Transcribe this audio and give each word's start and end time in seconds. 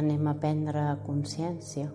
anem 0.00 0.28
a 0.30 0.38
prendre 0.42 0.84
consciència 1.06 1.90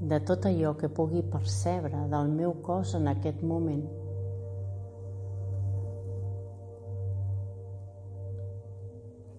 de 0.00 0.20
tot 0.20 0.44
allò 0.46 0.74
que 0.76 0.88
pugui 0.88 1.22
percebre 1.22 2.02
del 2.12 2.28
meu 2.28 2.52
cos 2.62 2.94
en 2.94 3.08
aquest 3.08 3.40
moment. 3.42 3.86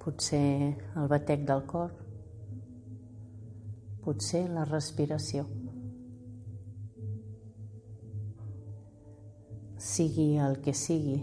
Potser 0.02 0.74
el 0.98 1.08
batec 1.12 1.46
del 1.46 1.64
cor, 1.70 1.94
potser 4.04 4.48
la 4.50 4.66
respiració. 4.66 5.46
Sigui 9.78 10.30
el 10.42 10.58
que 10.64 10.74
sigui, 10.74 11.20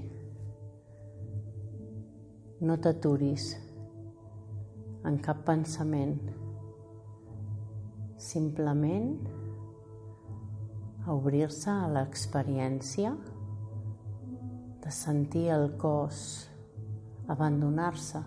no 2.60 2.79
t'aturis 2.79 3.51
en 5.04 5.18
cap 5.20 5.44
pensament. 5.44 6.20
Simplement 8.16 9.18
obrir-se 11.12 11.68
a 11.70 11.90
l'experiència 11.92 13.12
de 14.84 14.92
sentir 14.92 15.50
el 15.52 15.70
cos 15.80 16.18
abandonar-se, 17.28 18.22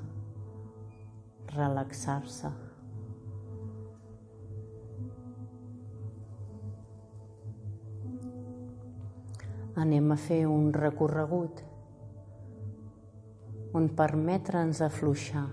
relaxar-se. 1.55 2.53
Anem 9.77 10.11
a 10.13 10.17
fer 10.17 10.43
un 10.49 10.71
recorregut 10.73 11.61
on 13.77 13.89
permetre'ns 13.97 14.81
afluixar 14.81 15.45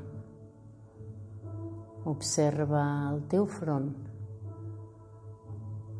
Observa 2.05 2.83
el 3.11 3.23
teu 3.33 3.47
front, 3.49 3.87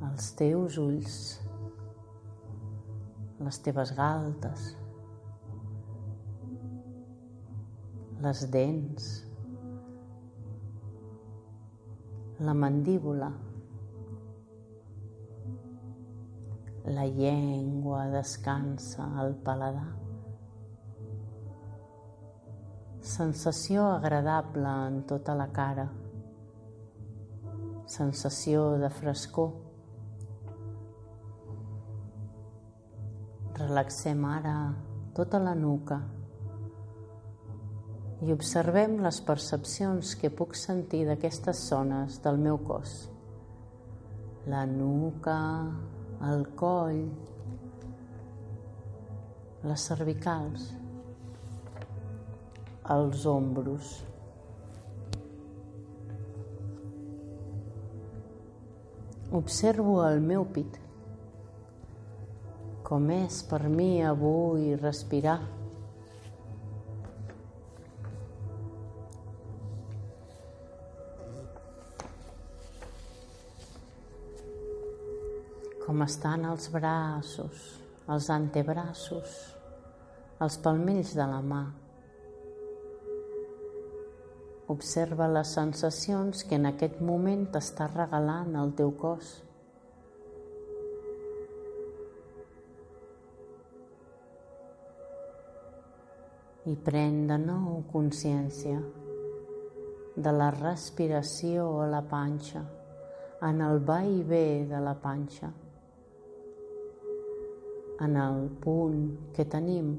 els 0.05 0.27
teus 0.37 0.77
ulls, 0.83 1.15
les 3.47 3.61
teves 3.65 3.95
galtes, 3.97 4.67
les 8.27 8.45
dents, 8.53 9.09
la 12.45 12.53
mandíbula, 12.53 13.33
la 16.85 17.09
llengua 17.09 18.07
descansa 18.13 19.09
al 19.25 19.37
paladar. 19.37 20.04
Sensació 23.05 23.83
agradable 23.93 24.71
en 24.89 25.03
tota 25.05 25.35
la 25.37 25.51
cara. 25.53 25.83
Sensació 27.85 28.63
de 28.81 28.89
frescor. 28.89 29.51
Relaxem 33.59 34.25
ara 34.25 34.55
tota 35.19 35.37
la 35.39 35.53
nuca 35.55 35.99
i 38.25 38.33
observem 38.33 38.97
les 39.05 39.19
percepcions 39.27 40.15
que 40.23 40.31
puc 40.39 40.57
sentir 40.57 41.03
d'aquestes 41.05 41.61
zones 41.75 42.17
del 42.25 42.41
meu 42.47 42.57
cos. 42.71 42.95
La 44.49 44.65
nuca, 44.65 45.37
el 46.31 46.47
coll, 46.57 47.05
les 49.69 49.87
cervicals 49.93 50.73
als 52.85 53.25
ombros. 53.27 54.05
Observo 59.33 60.05
el 60.07 60.21
meu 60.21 60.45
pit, 60.45 60.77
com 62.85 63.09
és 63.11 63.41
per 63.49 63.65
mi 63.73 64.05
avui 64.05 64.77
respirar. 64.77 65.41
Com 75.85 76.05
estan 76.05 76.45
els 76.49 76.69
braços, 76.73 77.65
els 78.09 78.29
antebraços, 78.31 79.35
els 80.45 80.61
palmells 80.63 81.17
de 81.17 81.27
la 81.33 81.41
mà. 81.43 81.65
Observa 84.73 85.27
les 85.29 85.51
sensacions 85.53 86.45
que 86.49 86.57
en 86.57 86.65
aquest 86.71 87.01
moment 87.05 87.43
t'està 87.53 87.85
regalant 87.91 88.55
el 88.57 88.71
teu 88.79 88.95
cos. 88.97 89.33
I 96.65 96.79
pren 96.87 97.19
de 97.29 97.37
nou 97.43 97.83
consciència 97.93 98.79
de 100.17 100.33
la 100.33 100.49
respiració 100.55 101.69
a 101.85 101.91
la 101.93 102.01
panxa, 102.09 102.65
en 103.45 103.61
el 103.67 103.85
va 103.85 104.01
i 104.09 104.23
ve 104.25 104.65
de 104.73 104.81
la 104.81 104.97
panxa, 105.05 105.53
en 108.01 108.17
el 108.17 108.49
punt 108.65 109.05
que 109.37 109.45
tenim 109.45 109.95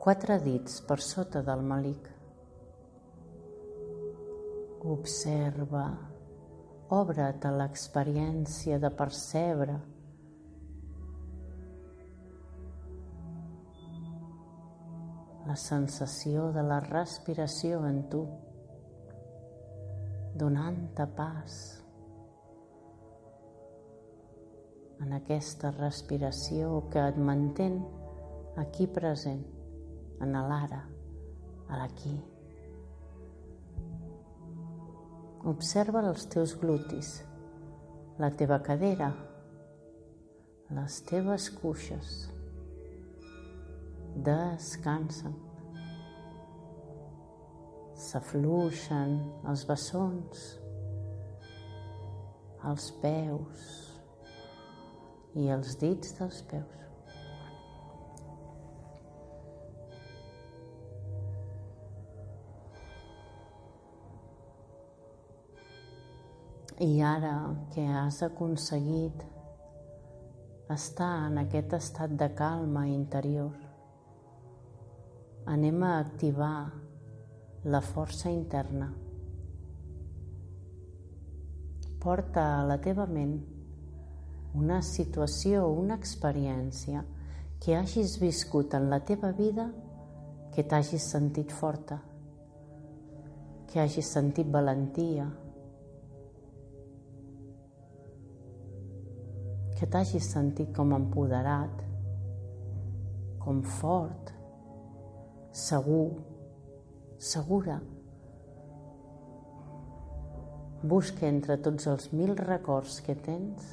quatre 0.00 0.40
dits 0.40 0.80
per 0.88 1.02
sota 1.02 1.44
del 1.44 1.60
malic. 1.74 2.13
Observa, 4.84 5.86
obre't 6.92 7.46
a 7.48 7.50
l'experiència 7.56 8.76
de 8.82 8.90
percebre 8.92 9.78
la 15.48 15.56
sensació 15.56 16.50
de 16.52 16.66
la 16.68 16.82
respiració 16.84 17.80
en 17.88 18.02
tu, 18.12 18.20
donant-te 20.44 21.08
pas 21.16 21.56
en 25.00 25.16
aquesta 25.16 25.72
respiració 25.80 26.84
que 26.92 27.08
et 27.08 27.24
mantén 27.30 27.80
aquí 28.60 28.86
present, 29.00 29.42
en 30.20 30.36
l'ara, 30.52 30.84
a 31.68 31.82
l'aquí. 31.82 32.33
Observa 35.44 36.00
els 36.08 36.22
teus 36.32 36.54
glutis, 36.56 37.08
la 38.16 38.30
teva 38.32 38.56
cadera, 38.64 39.10
les 40.72 41.00
teves 41.04 41.50
cuixes. 41.58 42.12
Descansen. 44.24 45.34
S'afluixen 48.06 49.18
els 49.52 49.66
bessons, 49.68 50.46
els 52.72 52.88
peus 53.04 53.68
i 55.36 55.50
els 55.52 55.76
dits 55.84 56.16
dels 56.16 56.40
peus. 56.48 56.83
I 66.80 67.00
ara 67.02 67.54
que 67.70 67.86
has 67.86 68.20
aconseguit 68.26 69.20
estar 70.74 71.28
en 71.28 71.38
aquest 71.38 71.76
estat 71.76 72.10
de 72.18 72.26
calma 72.34 72.88
interior, 72.90 73.52
anem 75.46 75.84
a 75.86 75.98
activar 76.00 76.72
la 77.64 77.80
força 77.80 78.32
interna. 78.32 78.88
Porta 82.02 82.42
a 82.56 82.66
la 82.66 82.80
teva 82.82 83.06
ment 83.06 83.38
una 84.54 84.80
situació, 84.82 85.68
una 85.68 85.94
experiència 85.94 87.04
que 87.62 87.78
hagis 87.78 88.18
viscut 88.18 88.74
en 88.74 88.90
la 88.90 88.98
teva 89.06 89.30
vida 89.30 89.70
que 90.50 90.66
t'hagis 90.66 91.06
sentit 91.06 91.54
forta, 91.54 92.02
que 93.70 93.78
hagis 93.78 94.10
sentit 94.10 94.50
valentia, 94.50 95.30
que 99.78 99.86
t'hagis 99.90 100.28
sentit 100.30 100.70
com 100.76 100.94
empoderat, 100.94 101.82
com 103.42 103.62
fort, 103.62 104.30
segur, 105.50 106.22
segura. 107.18 107.80
Busca 110.84 111.26
entre 111.26 111.56
tots 111.64 111.86
els 111.88 112.10
mil 112.12 112.34
records 112.36 113.00
que 113.04 113.16
tens 113.16 113.70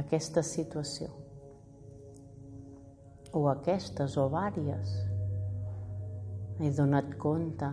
aquesta 0.00 0.42
situació 0.42 1.10
o 3.34 3.48
aquestes 3.50 4.16
o 4.18 4.28
vàries. 4.30 4.94
He 6.62 6.70
donat 6.74 7.16
compte 7.18 7.70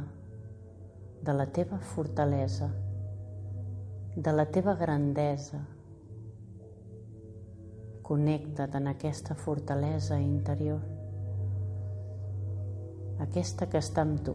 de 1.21 1.33
la 1.37 1.45
teva 1.53 1.77
fortalesa, 1.93 2.69
de 4.15 4.33
la 4.33 4.47
teva 4.49 4.73
grandesa. 4.75 5.61
Connecta't 8.11 8.73
en 8.75 8.89
aquesta 8.91 9.37
fortalesa 9.39 10.17
interior, 10.19 10.81
aquesta 13.23 13.69
que 13.71 13.79
està 13.79 14.03
amb 14.03 14.19
tu, 14.25 14.33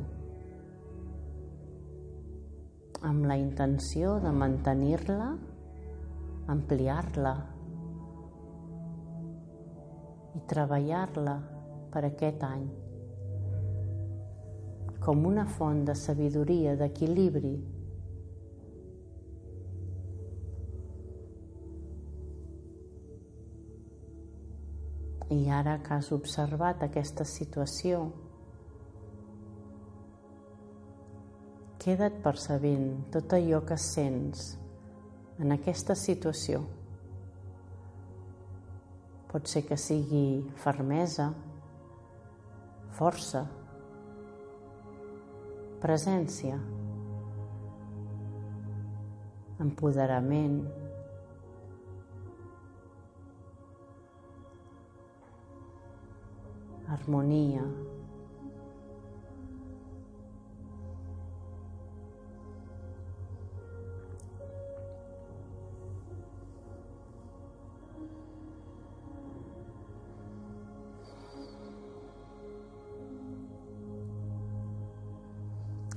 amb 3.05 3.29
la 3.29 3.37
intenció 3.37 4.15
de 4.25 4.33
mantenir-la, 4.33 5.29
ampliar-la 6.57 7.37
i 10.41 10.45
treballar-la 10.55 11.39
per 11.93 12.07
aquest 12.09 12.49
any 12.49 12.67
com 15.07 15.23
una 15.29 15.45
font 15.47 15.85
de 15.87 15.95
sabidoria, 15.95 16.73
d'equilibri. 16.81 17.53
I 25.31 25.49
ara 25.51 25.81
que 25.83 25.97
has 25.97 26.13
observat 26.15 26.85
aquesta 26.87 27.25
situació, 27.27 28.05
queda't 31.83 32.21
percebint 32.23 32.87
tot 33.15 33.35
allò 33.35 33.61
que 33.67 33.79
sents 33.79 34.53
en 35.43 35.55
aquesta 35.55 35.97
situació. 35.99 36.63
Pot 39.33 39.51
ser 39.51 39.65
que 39.67 39.77
sigui 39.79 40.47
fermesa, 40.63 41.29
força, 42.97 43.45
presència, 45.83 46.57
empoderament, 49.61 50.61
harmonia, 56.97 57.65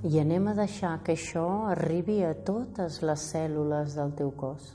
I 0.09 0.21
anem 0.21 0.45
a 0.47 0.53
deixar 0.55 0.93
que 1.03 1.11
això 1.11 1.45
arribi 1.69 2.21
a 2.23 2.31
totes 2.47 3.01
les 3.03 3.25
cèl·lules 3.33 3.97
del 3.99 4.13
teu 4.15 4.31
cos. 4.31 4.69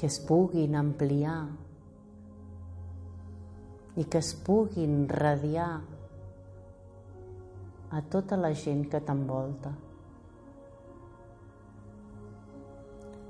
Que 0.00 0.08
es 0.08 0.16
puguin 0.24 0.78
ampliar 0.80 1.42
i 4.00 4.04
que 4.08 4.20
es 4.24 4.32
puguin 4.46 5.08
radiar 5.10 5.80
a 7.90 8.00
tota 8.08 8.38
la 8.40 8.52
gent 8.54 8.86
que 8.88 9.00
t'envolta. 9.04 9.72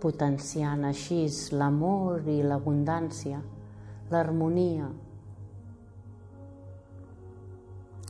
Potenciant 0.00 0.86
així 0.88 1.24
l'amor 1.58 2.28
i 2.28 2.38
l'abundància, 2.44 3.40
l'harmonia, 4.12 4.86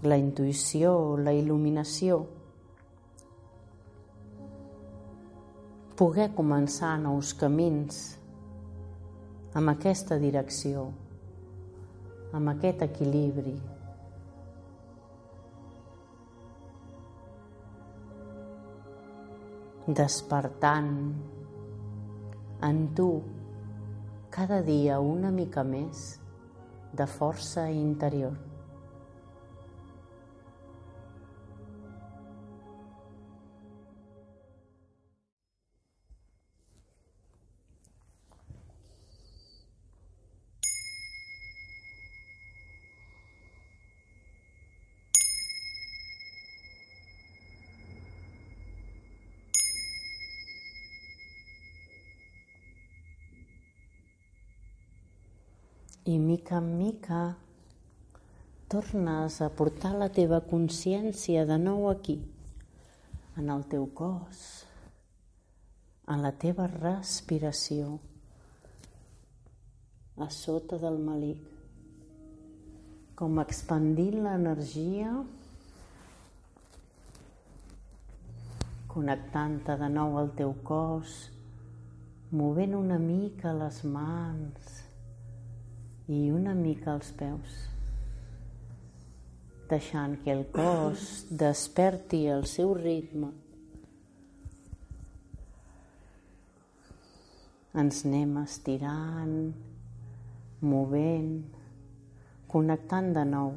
la 0.04 0.20
intuïció, 0.20 0.92
la 1.16 1.32
il·luminació, 1.36 2.22
poder 5.96 6.30
començar 6.36 6.94
nous 7.00 7.34
camins 7.36 8.19
amb 9.58 9.72
aquesta 9.72 10.18
direcció, 10.22 10.84
amb 12.36 12.52
aquest 12.52 12.84
equilibri. 12.86 13.56
Despertant 19.90 20.92
en 22.62 22.78
tu 22.94 23.08
cada 24.30 24.60
dia 24.62 25.00
una 25.02 25.32
mica 25.34 25.64
més 25.66 26.20
de 26.94 27.08
força 27.10 27.66
interior. 27.74 28.49
I 56.04 56.18
mica 56.18 56.56
en 56.56 56.78
mica 56.78 57.36
tornes 58.72 59.42
a 59.42 59.50
portar 59.52 59.90
la 60.00 60.08
teva 60.08 60.38
consciència 60.40 61.42
de 61.44 61.58
nou 61.60 61.90
aquí, 61.90 62.14
en 63.36 63.50
el 63.52 63.66
teu 63.68 63.84
cos, 63.92 64.40
en 66.08 66.24
la 66.24 66.32
teva 66.32 66.70
respiració, 66.72 67.98
a 70.16 70.30
sota 70.32 70.80
del 70.80 70.96
malic, 71.04 71.44
com 73.20 73.36
expandint 73.44 74.22
l'energia, 74.24 75.12
connectant-te 78.88 79.76
de 79.84 79.92
nou 80.00 80.16
al 80.16 80.32
teu 80.40 80.56
cos, 80.64 81.26
movent 82.32 82.78
una 82.86 82.96
mica 82.96 83.52
les 83.52 83.84
mans, 83.84 84.79
i 86.10 86.24
una 86.34 86.56
mica 86.58 86.96
els 86.96 87.12
peus, 87.14 87.58
deixant 89.70 90.16
que 90.24 90.32
el 90.34 90.42
cos 90.50 91.04
desperti 91.42 92.24
el 92.34 92.48
seu 92.50 92.74
ritme. 92.74 93.30
Ens 97.78 98.02
anem 98.08 98.34
estirant, 98.42 99.36
movent, 100.72 101.36
connectant 102.50 103.12
de 103.14 103.24
nou. 103.30 103.54